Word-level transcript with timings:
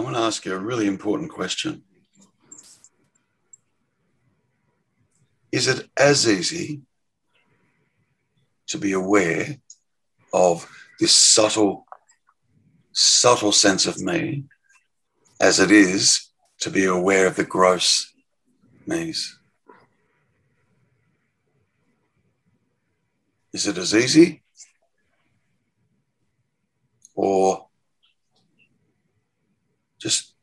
want 0.00 0.16
to 0.16 0.22
ask 0.22 0.44
you 0.44 0.54
a 0.54 0.58
really 0.58 0.86
important 0.86 1.30
question. 1.30 1.82
Is 5.50 5.68
it 5.68 5.88
as 5.98 6.26
easy 6.26 6.80
to 8.68 8.78
be 8.78 8.92
aware 8.92 9.58
of 10.32 10.66
this 10.98 11.14
subtle, 11.14 11.86
subtle 12.92 13.52
sense 13.52 13.86
of 13.86 14.00
me 14.00 14.44
as 15.40 15.60
it 15.60 15.70
is 15.70 16.30
to 16.60 16.70
be 16.70 16.86
aware 16.86 17.26
of 17.26 17.36
the 17.36 17.44
gross 17.44 18.14
me's? 18.86 19.38
Is 23.52 23.66
it 23.66 23.76
as 23.76 23.94
easy? 23.94 24.42
Or 27.14 27.68
just 30.02 30.34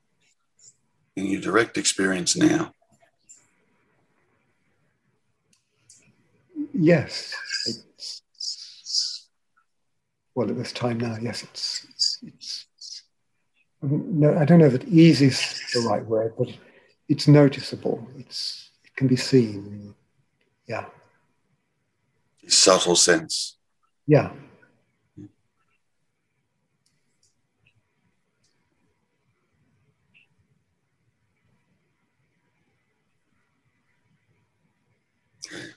in 1.15 1.27
your 1.27 1.41
direct 1.41 1.77
experience 1.77 2.35
now? 2.35 2.73
Yes. 6.73 7.35
It's, 7.65 9.27
well, 10.33 10.49
at 10.49 10.57
this 10.57 10.71
time 10.71 10.99
now, 10.99 11.17
yes, 11.21 11.43
it's, 11.43 11.85
it's, 12.25 12.65
no, 13.81 14.37
I 14.37 14.45
don't 14.45 14.59
know 14.59 14.65
if 14.65 14.83
easy 14.85 15.27
is 15.27 15.61
the 15.73 15.81
right 15.81 16.05
word, 16.05 16.33
but 16.37 16.49
it's 17.09 17.27
noticeable. 17.27 18.07
It's, 18.17 18.69
it 18.83 18.95
can 18.95 19.07
be 19.07 19.15
seen. 19.15 19.93
Yeah. 20.67 20.85
Subtle 22.47 22.95
sense. 22.95 23.57
Yeah. 24.07 24.31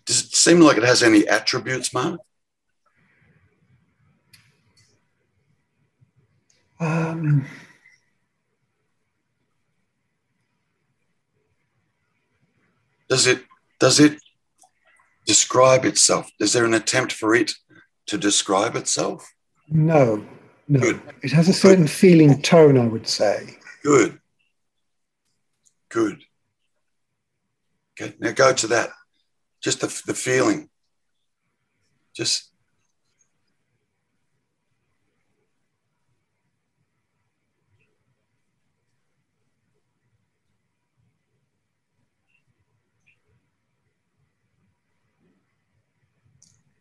Does 0.05 0.25
it 0.25 0.35
seem 0.35 0.61
like 0.61 0.77
it 0.77 0.83
has 0.83 1.03
any 1.03 1.27
attributes, 1.29 1.95
Mark? 1.95 2.21
Um, 6.81 7.47
does 13.09 13.29
it 13.29 13.45
does 13.79 14.01
it 14.01 14.19
describe 15.27 15.85
itself? 15.85 16.29
Is 16.41 16.53
there 16.53 16.65
an 16.65 16.75
attempt 16.75 17.13
for 17.13 17.35
it 17.37 17.53
to 18.07 18.19
describe 18.19 18.75
itself? 18.75 19.33
No, 19.69 20.27
no. 20.67 20.81
Good. 20.81 21.01
It 21.23 21.31
has 21.31 21.49
a 21.49 21.53
certain 21.53 21.87
feeling 21.87 22.43
tone, 22.43 22.77
I 22.77 22.87
would 22.87 23.07
say. 23.07 23.59
Good. 23.85 24.19
Good. 25.89 26.25
Okay, 27.93 28.15
now 28.19 28.33
go 28.33 28.53
to 28.53 28.67
that 28.69 28.91
just 29.63 29.81
the, 29.81 30.03
the 30.07 30.15
feeling. 30.15 30.69
Just 32.15 32.53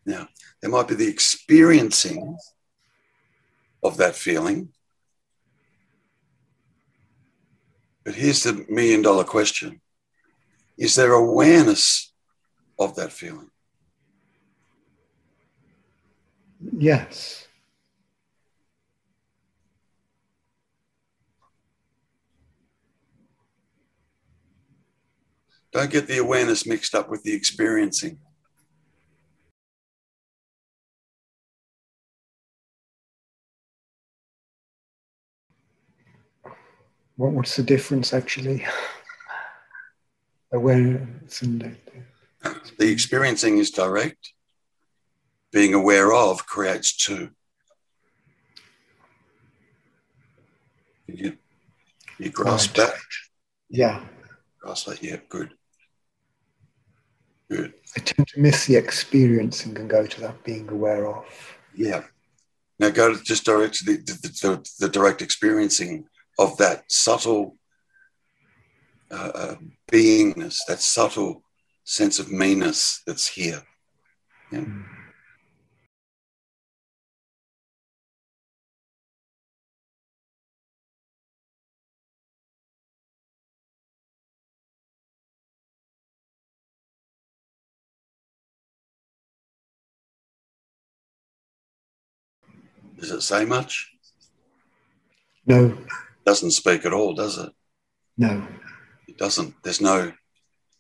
Now, 0.04 0.28
there 0.62 0.70
might 0.72 0.88
be 0.88 0.96
the 0.96 1.08
experiencing 1.08 2.36
of 3.84 3.98
that 3.98 4.16
feeling. 4.16 4.70
But 8.04 8.16
here's 8.16 8.44
the 8.44 8.66
million 8.68 9.04
dollar 9.04 9.24
question 9.24 9.80
Is 10.78 10.96
there 10.96 11.14
awareness 11.14 12.11
of 12.82 12.96
that 12.96 13.12
feeling. 13.12 13.50
Yes. 16.78 17.48
Don't 25.72 25.90
get 25.90 26.08
the 26.08 26.18
awareness 26.18 26.66
mixed 26.66 26.94
up 26.94 27.10
with 27.10 27.24
the 27.24 27.34
experiencing. 27.34 28.20
What, 37.16 37.32
what's 37.32 37.56
the 37.56 37.64
difference 37.64 38.14
actually? 38.14 38.66
Awareness 40.52 41.42
and 41.42 41.78
the 42.78 42.92
experiencing 42.92 43.58
is 43.58 43.72
direct. 43.72 44.34
Being 45.52 45.74
aware 45.74 46.14
of 46.14 46.46
creates 46.46 46.96
two. 46.96 47.32
You, 51.08 51.38
you 52.18 52.30
grasp 52.30 52.78
right. 52.78 52.88
that? 52.88 52.96
Yeah. 53.70 54.04
Grasp 54.62 54.88
that, 54.88 55.04
yeah, 55.04 55.18
good. 55.28 55.52
Good. 57.50 57.74
I 57.98 58.00
tend 58.00 58.30
to 58.30 58.40
miss 58.40 58.66
the 58.66 58.78
experiencing 58.78 59.78
and 59.78 59.90
go 59.90 60.06
to 60.08 60.22
that 60.22 60.42
being 60.46 60.70
aware 60.70 61.08
of. 61.08 61.26
Yeah. 61.76 62.04
Now 62.80 62.90
go 62.90 63.14
to 63.14 63.22
just 63.24 63.44
direct 63.44 63.76
to 63.80 63.86
the, 63.86 63.98
the, 63.98 64.14
the, 64.42 64.70
the 64.80 64.90
direct 64.90 65.22
experiencing 65.22 66.06
of 66.40 66.58
that 66.58 66.90
subtle 66.90 67.58
uh, 69.12 69.32
uh, 69.36 69.56
beingness, 69.92 70.60
that 70.68 70.80
subtle 70.80 71.44
sense 71.84 72.20
of 72.20 72.32
meanness 72.32 73.02
that's 73.06 73.28
here. 73.28 73.64
Yeah. 74.52 74.62
Hmm. 74.62 74.82
Does 93.00 93.10
it 93.12 93.22
say 93.22 93.46
much? 93.46 93.92
No. 95.48 95.76
Doesn't 96.24 96.52
speak 96.52 96.86
at 96.86 96.94
all, 96.94 97.16
does 97.16 97.40
it? 97.40 97.52
No. 98.16 98.48
It 99.08 99.18
doesn't. 99.18 99.56
There's 99.64 99.82
no 99.82 100.14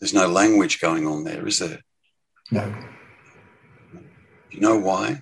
there's 0.02 0.16
no 0.16 0.28
language 0.28 0.82
going 0.82 1.06
on 1.08 1.24
there, 1.24 1.48
is 1.48 1.60
there? 1.60 1.80
No. 2.50 2.74
You 4.50 4.60
know 4.60 4.78
why? 4.78 5.22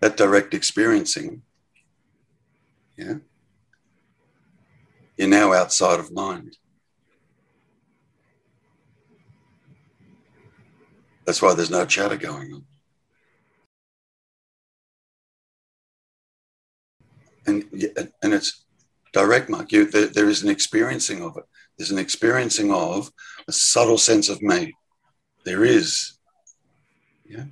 That 0.00 0.16
direct 0.16 0.52
experiencing, 0.54 1.42
yeah, 2.96 3.14
you're 5.16 5.28
now 5.28 5.52
outside 5.52 6.00
of 6.00 6.12
mind. 6.12 6.58
That's 11.24 11.40
why 11.40 11.54
there's 11.54 11.70
no 11.70 11.86
chatter 11.86 12.16
going 12.16 12.52
on. 12.52 12.64
And 17.46 17.64
and 18.22 18.34
it's 18.34 18.64
direct, 19.12 19.48
Mark. 19.48 19.72
You, 19.72 19.86
there, 19.86 20.06
there 20.06 20.28
is 20.28 20.42
an 20.42 20.50
experiencing 20.50 21.22
of 21.22 21.36
it. 21.36 21.44
There's 21.78 21.90
an 21.90 21.98
experiencing 21.98 22.72
of 22.72 23.10
a 23.48 23.52
subtle 23.52 23.98
sense 23.98 24.28
of 24.28 24.42
me. 24.42 24.72
There 25.44 25.64
is. 25.64 26.18
Yeah. 27.28 27.44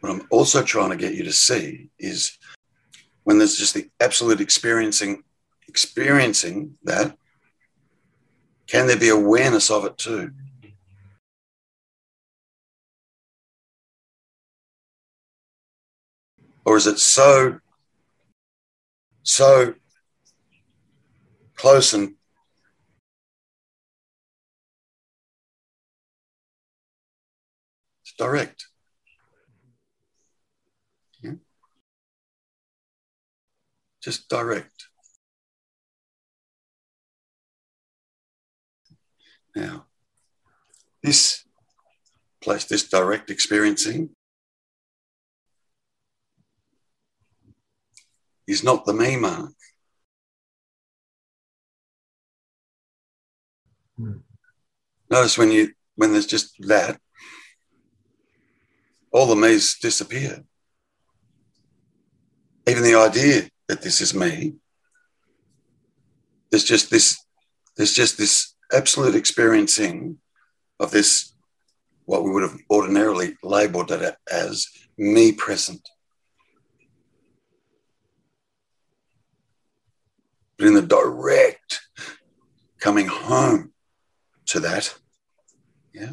What 0.00 0.12
I'm 0.12 0.26
also 0.30 0.62
trying 0.62 0.90
to 0.90 0.96
get 0.96 1.14
you 1.14 1.24
to 1.24 1.32
see 1.32 1.90
is 1.98 2.38
when 3.24 3.38
there's 3.38 3.56
just 3.56 3.74
the 3.74 3.90
absolute 4.00 4.40
experiencing, 4.40 5.22
experiencing 5.68 6.76
that, 6.84 7.16
can 8.66 8.86
there 8.86 8.98
be 8.98 9.08
awareness 9.08 9.70
of 9.70 9.84
it 9.84 9.98
too? 9.98 10.30
Or 16.64 16.76
is 16.76 16.86
it 16.86 16.98
so 16.98 17.60
so 19.26 19.74
close 21.56 21.92
and 21.92 22.14
direct. 28.16 28.66
Yeah. 31.22 31.32
Just 34.02 34.28
direct. 34.28 34.86
Now, 39.54 39.86
this 41.02 41.44
place, 42.40 42.64
this 42.64 42.88
direct 42.88 43.30
experiencing, 43.30 44.10
is 48.46 48.62
not 48.64 48.84
the 48.84 48.92
me 48.92 49.16
mark. 49.16 49.52
Mm. 53.98 54.20
Notice 55.10 55.38
when 55.38 55.50
you 55.50 55.72
when 55.96 56.12
there's 56.12 56.26
just 56.26 56.54
that, 56.66 57.00
all 59.12 59.26
the 59.26 59.34
me's 59.34 59.78
disappear. 59.78 60.44
Even 62.68 62.82
the 62.82 62.96
idea 62.96 63.48
that 63.68 63.82
this 63.82 64.00
is 64.00 64.14
me. 64.14 64.54
There's 66.50 66.64
just 66.64 66.90
this, 66.90 67.24
there's 67.76 67.94
just 67.94 68.18
this 68.18 68.54
absolute 68.72 69.14
experiencing 69.14 70.18
of 70.78 70.90
this, 70.90 71.32
what 72.04 72.24
we 72.24 72.30
would 72.30 72.42
have 72.42 72.58
ordinarily 72.70 73.36
labeled 73.42 73.90
it 73.90 74.16
as 74.30 74.66
me 74.98 75.32
present. 75.32 75.88
But 80.58 80.68
in 80.68 80.74
the 80.74 80.82
direct 80.82 81.80
coming 82.80 83.06
home 83.06 83.72
to 84.46 84.60
that, 84.60 84.94
yeah. 85.92 86.12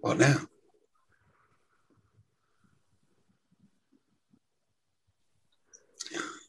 What 0.00 0.18
now? 0.18 0.40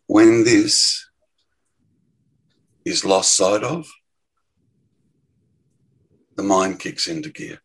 When 0.08 0.44
this 0.44 1.06
is 2.84 3.06
lost 3.06 3.36
sight 3.36 3.64
of, 3.64 3.90
the 6.36 6.44
mind 6.44 6.80
kicks 6.80 7.08
into 7.08 7.30
gear. 7.30 7.60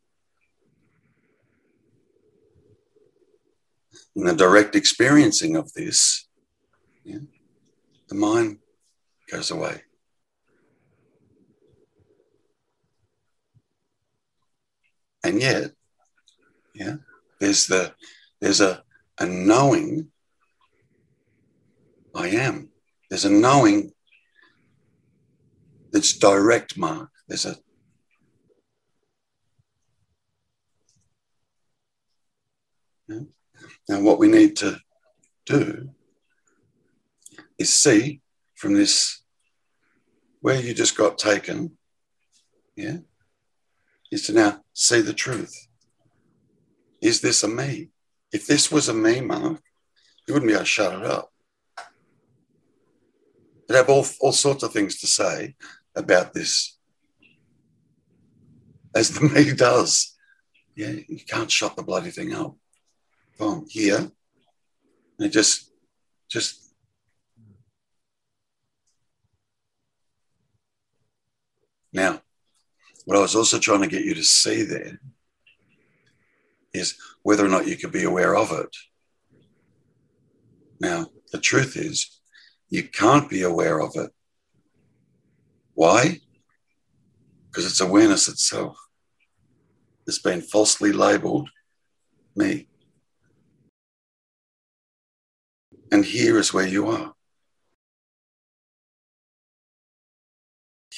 In 4.14 4.24
the 4.24 4.34
direct 4.34 4.74
experiencing 4.74 5.56
of 5.56 5.72
this, 5.72 6.28
yeah, 7.04 7.18
the 8.08 8.14
mind 8.14 8.58
goes 9.30 9.50
away. 9.50 9.82
And 15.24 15.40
yet, 15.40 15.72
yeah, 16.74 16.96
there's 17.40 17.66
the 17.66 17.94
there's 18.40 18.60
a, 18.60 18.84
a 19.18 19.26
knowing 19.26 20.08
I 22.14 22.28
am. 22.28 22.68
There's 23.10 23.24
a 23.24 23.30
knowing 23.30 23.92
that's 25.90 26.12
direct 26.12 26.78
mark. 26.78 27.10
There's 27.26 27.46
a 27.46 27.56
yeah. 33.08 33.20
Now, 33.88 34.00
what 34.00 34.18
we 34.18 34.28
need 34.28 34.56
to 34.56 34.78
do 35.44 35.90
is 37.58 37.72
see 37.72 38.20
from 38.54 38.74
this 38.74 39.22
where 40.40 40.60
you 40.60 40.74
just 40.74 40.96
got 40.96 41.18
taken, 41.18 41.76
yeah, 42.76 42.98
is 44.12 44.26
to 44.26 44.32
now 44.32 44.60
see 44.72 45.00
the 45.00 45.12
truth. 45.12 45.66
Is 47.00 47.20
this 47.20 47.42
a 47.42 47.48
me? 47.48 47.90
If 48.32 48.46
this 48.46 48.70
was 48.70 48.88
a 48.88 48.94
me, 48.94 49.20
Mark, 49.20 49.60
you 50.26 50.34
wouldn't 50.34 50.48
be 50.48 50.54
able 50.54 50.64
to 50.64 50.66
shut 50.66 50.98
it 50.98 51.04
up. 51.04 51.32
You'd 53.68 53.76
have 53.76 53.88
all, 53.88 54.06
all 54.20 54.32
sorts 54.32 54.62
of 54.62 54.72
things 54.72 55.00
to 55.00 55.06
say 55.06 55.56
about 55.94 56.32
this, 56.32 56.78
as 58.94 59.10
the 59.10 59.28
me 59.34 59.52
does. 59.52 60.14
Yeah, 60.74 60.94
you 61.08 61.18
can't 61.26 61.50
shut 61.50 61.74
the 61.74 61.82
bloody 61.82 62.10
thing 62.10 62.34
up. 62.34 62.54
Boom, 63.38 63.66
here. 63.68 63.98
And 63.98 64.12
it 65.26 65.30
just, 65.30 65.72
just 66.28 66.65
Now, 71.96 72.20
what 73.06 73.16
I 73.16 73.20
was 73.20 73.34
also 73.34 73.58
trying 73.58 73.80
to 73.80 73.86
get 73.88 74.04
you 74.04 74.14
to 74.14 74.22
see 74.22 74.62
there 74.62 75.00
is 76.74 76.98
whether 77.22 77.42
or 77.42 77.48
not 77.48 77.66
you 77.66 77.78
could 77.78 77.90
be 77.90 78.04
aware 78.04 78.36
of 78.36 78.52
it. 78.52 78.68
Now, 80.78 81.06
the 81.32 81.40
truth 81.40 81.74
is, 81.74 82.20
you 82.68 82.82
can't 82.82 83.30
be 83.30 83.42
aware 83.42 83.80
of 83.80 83.92
it. 83.94 84.10
Why? 85.72 86.20
Because 87.48 87.64
it's 87.64 87.80
awareness 87.80 88.28
itself. 88.28 88.76
It's 90.06 90.18
been 90.18 90.42
falsely 90.42 90.92
labeled 90.92 91.48
me. 92.34 92.68
And 95.90 96.04
here 96.04 96.38
is 96.38 96.52
where 96.52 96.66
you 96.66 96.88
are. 96.88 97.15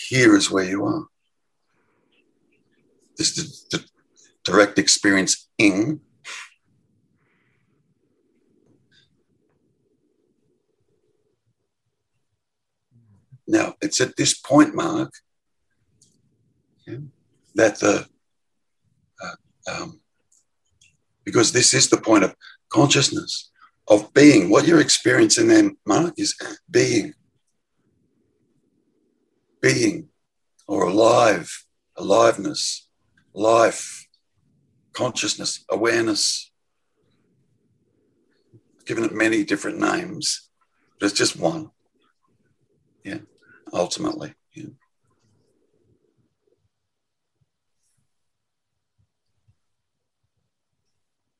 Here 0.09 0.37
is 0.37 0.51
where 0.51 0.65
you 0.65 0.85
are 0.85 1.05
this 3.19 3.35
the, 3.35 3.79
the 3.79 3.85
direct 4.45 4.79
experience 4.79 5.49
in 5.59 6.01
Now, 13.51 13.77
it's 13.81 13.99
at 14.03 14.15
this 14.17 14.35
point, 14.35 14.75
Mark, 14.75 15.11
that 17.55 17.79
the, 17.81 18.07
uh, 19.25 19.73
um, 19.73 20.01
because 21.25 21.53
this 21.53 21.73
is 21.73 21.89
the 21.89 21.97
point 21.97 22.25
of 22.25 22.35
consciousness, 22.69 23.51
of 23.89 24.13
being. 24.13 24.51
What 24.51 24.67
you're 24.67 24.83
experiencing 24.83 25.49
then, 25.49 25.79
Mark, 25.87 26.13
is 26.19 26.37
being. 26.71 27.15
Being 29.61 30.09
or 30.67 30.85
alive, 30.85 31.65
aliveness 31.97 32.89
life, 33.39 34.09
consciousness, 34.93 35.65
awareness. 35.71 36.51
given 38.85 39.05
it 39.05 39.13
many 39.13 39.45
different 39.45 39.79
names, 39.79 40.49
but 40.99 41.05
it's 41.07 41.19
just 41.19 41.37
one. 41.39 41.71
Yeah, 43.05 43.19
ultimately. 43.71 44.33
Yeah. 44.55 44.71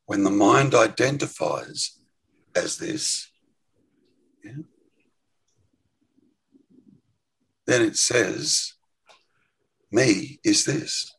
When 0.05 0.25
the 0.25 0.31
mind 0.31 0.75
identifies 0.75 1.99
as 2.55 2.77
this, 2.77 3.31
yeah, 4.45 4.63
then 7.69 7.83
it 7.83 7.97
says, 7.99 8.73
me 9.93 10.41
is 10.43 10.65
this. 10.65 11.15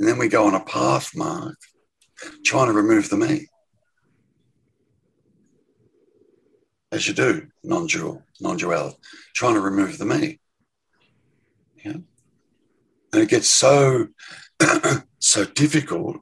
And 0.00 0.08
then 0.08 0.18
we 0.18 0.26
go 0.26 0.46
on 0.46 0.54
a 0.56 0.64
path, 0.64 1.14
Mark, 1.14 1.56
trying 2.44 2.66
to 2.66 2.72
remove 2.72 3.08
the 3.08 3.16
me. 3.16 3.46
As 6.90 7.06
you 7.06 7.14
do, 7.14 7.46
non-dual, 7.62 8.24
non-duality, 8.40 8.96
trying 9.36 9.54
to 9.54 9.60
remove 9.60 9.98
the 9.98 10.06
me. 10.06 10.40
Yeah. 11.84 11.98
And 13.12 13.22
it 13.22 13.28
gets 13.28 13.48
so 13.48 14.08
so 15.20 15.44
difficult 15.44 16.16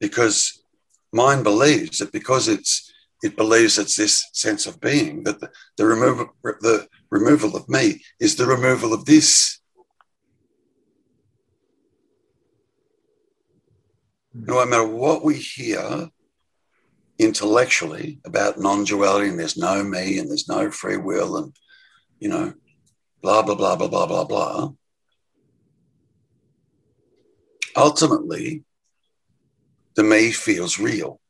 because 0.00 0.64
mind 1.12 1.44
believes 1.44 1.98
that 1.98 2.10
because 2.10 2.48
it's 2.48 2.92
it 3.24 3.36
believes 3.38 3.78
it's 3.78 3.96
this 3.96 4.28
sense 4.34 4.66
of 4.66 4.78
being 4.82 5.24
that 5.24 5.40
the, 5.40 5.50
the 5.78 5.86
removal 5.86 6.28
the 6.42 6.86
removal 7.08 7.56
of 7.56 7.66
me 7.70 8.02
is 8.20 8.36
the 8.36 8.44
removal 8.44 8.92
of 8.92 9.06
this. 9.06 9.60
No 14.34 14.62
matter 14.66 14.86
what 14.86 15.24
we 15.24 15.36
hear 15.36 16.10
intellectually 17.18 18.20
about 18.26 18.60
non-duality 18.60 19.30
and 19.30 19.40
there's 19.40 19.56
no 19.56 19.82
me 19.82 20.18
and 20.18 20.28
there's 20.28 20.48
no 20.48 20.70
free 20.70 20.98
will 20.98 21.38
and 21.38 21.56
you 22.20 22.28
know 22.28 22.52
blah 23.22 23.40
blah 23.40 23.54
blah 23.54 23.76
blah 23.76 23.88
blah 23.88 24.06
blah 24.06 24.24
blah 24.24 24.70
ultimately 27.74 28.64
the 29.94 30.02
me 30.02 30.30
feels 30.32 30.78
real 30.78 31.20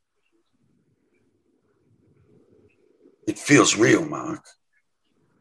it 3.35 3.39
feels 3.39 3.75
real 3.75 4.05
mark 4.05 4.43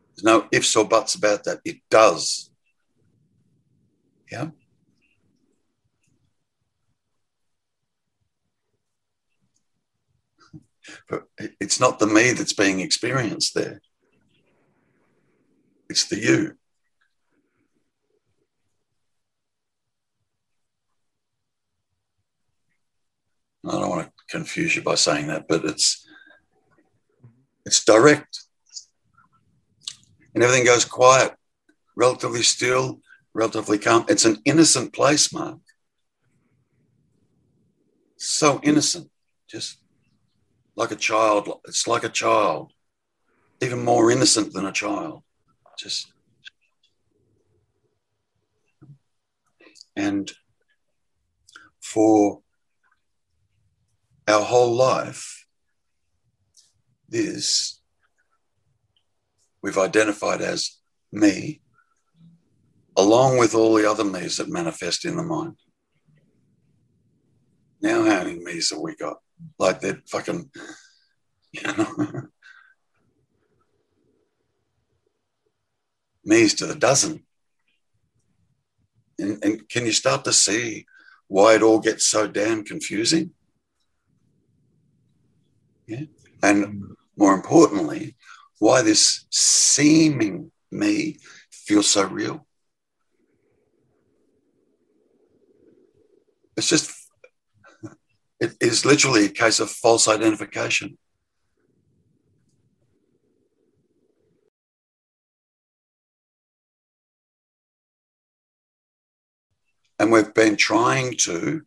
there's 0.08 0.24
no 0.24 0.48
ifs 0.52 0.74
or 0.76 0.84
buts 0.84 1.14
about 1.14 1.44
that 1.44 1.60
it 1.64 1.76
does 1.90 2.50
yeah 4.30 4.48
but 11.08 11.24
it's 11.60 11.80
not 11.80 11.98
the 11.98 12.06
me 12.06 12.32
that's 12.32 12.52
being 12.52 12.80
experienced 12.80 13.54
there. 13.54 13.80
It's 15.88 16.08
the 16.08 16.18
you. 16.18 16.56
I 23.66 23.72
don't 23.72 23.88
want 23.88 24.06
to 24.06 24.12
confuse 24.28 24.76
you 24.76 24.82
by 24.82 24.94
saying 24.94 25.28
that, 25.28 25.48
but 25.48 25.64
it's 25.64 26.06
it's 27.64 27.85
direct. 27.85 28.40
And 30.35 30.42
everything 30.42 30.66
goes 30.66 30.85
quiet, 30.85 31.35
relatively 31.97 32.42
still, 32.42 33.00
relatively 33.35 33.78
calm. 33.78 34.04
It's 34.09 34.25
an 34.25 34.38
innocent 34.44 34.92
place, 34.92 35.33
Mark. 35.33 35.59
So 38.16 38.61
innocent, 38.62 39.11
just 39.49 39.78
like 40.76 40.90
a 40.90 40.97
child. 40.97 41.61
It's 41.66 41.87
like 41.87 42.04
a 42.04 42.09
child, 42.09 42.73
even 43.61 43.85
more 43.85 44.11
innocent 44.11 44.52
than 44.52 44.66
a 44.66 44.73
child. 44.73 45.23
Just 45.78 46.14
and 49.97 50.33
for 51.80 52.40
our 54.26 54.42
whole 54.42 54.75
life, 54.75 55.43
this 57.14 57.80
we've 59.62 59.78
identified 59.78 60.42
as 60.42 60.78
me, 61.12 61.62
along 62.97 63.38
with 63.38 63.54
all 63.54 63.75
the 63.75 63.88
other 63.88 64.04
me's 64.04 64.37
that 64.37 64.49
manifest 64.49 65.04
in 65.04 65.16
the 65.16 65.23
mind. 65.23 65.56
Now, 67.80 68.04
how 68.04 68.25
many 68.25 68.40
me's 68.40 68.71
have 68.71 68.80
we 68.80 68.97
got? 68.97 69.18
Like 69.59 69.80
they're 69.80 70.02
fucking, 70.06 70.50
you 71.52 71.62
know, 71.62 72.23
me's 76.25 76.54
to 76.54 76.66
the 76.66 76.75
dozen. 76.75 77.25
And, 79.18 79.42
and 79.44 79.68
can 79.68 79.87
you 79.87 79.92
start 79.92 80.25
to 80.25 80.33
see 80.33 80.85
why 81.28 81.54
it 81.54 81.62
all 81.62 81.78
gets 81.78 82.04
so 82.04 82.26
damn 82.26 82.64
confusing? 82.64 83.30
Yeah. 85.87 86.04
And 86.42 86.93
more 87.16 87.35
importantly, 87.35 88.16
why 88.59 88.83
this 88.83 89.26
seeming 89.30 90.50
me 90.71 91.18
feels 91.50 91.88
so 91.88 92.06
real. 92.06 92.47
It's 96.56 96.68
just, 96.68 96.92
it 98.40 98.54
is 98.61 98.85
literally 98.85 99.26
a 99.26 99.28
case 99.30 99.61
of 99.61 99.71
false 99.71 100.06
identification. 100.09 100.99
And 109.99 110.12
we've 110.12 110.35
been 110.35 110.56
trying 110.56 111.16
to, 111.18 111.62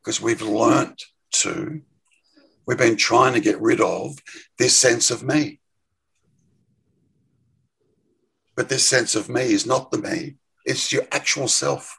because 0.00 0.20
we've 0.20 0.42
learnt 0.42 1.04
to 1.32 1.82
We've 2.68 2.76
been 2.76 2.98
trying 2.98 3.32
to 3.32 3.40
get 3.40 3.58
rid 3.62 3.80
of 3.80 4.18
this 4.58 4.76
sense 4.76 5.10
of 5.10 5.22
me. 5.22 5.58
But 8.54 8.68
this 8.68 8.86
sense 8.86 9.14
of 9.14 9.30
me 9.30 9.40
is 9.40 9.64
not 9.64 9.90
the 9.90 9.96
me, 9.96 10.34
it's 10.66 10.92
your 10.92 11.04
actual 11.10 11.48
self. 11.48 11.98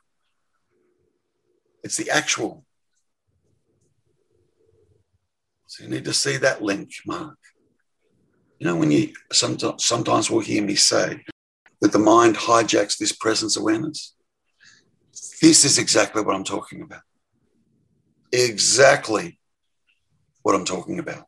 It's 1.83 1.97
the 1.97 2.11
actual. 2.11 2.65
So 5.65 5.85
you 5.85 5.89
need 5.89 6.05
to 6.05 6.13
see 6.13 6.37
that 6.37 6.61
link, 6.61 6.91
Mark. 7.07 7.39
You 8.59 8.67
know, 8.67 8.75
when 8.75 8.91
you 8.91 9.13
sometimes, 9.31 9.83
sometimes 9.83 10.29
will 10.29 10.41
hear 10.41 10.61
me 10.61 10.75
say 10.75 11.23
that 11.81 11.91
the 11.91 11.97
mind 11.97 12.35
hijacks 12.35 12.99
this 12.99 13.13
presence 13.13 13.57
awareness. 13.57 14.13
This 15.41 15.65
is 15.65 15.79
exactly 15.79 16.21
what 16.21 16.35
I'm 16.35 16.43
talking 16.43 16.83
about. 16.83 17.01
Exactly 18.31 19.38
what 20.41 20.55
I'm 20.55 20.65
talking 20.65 20.99
about. 20.99 21.25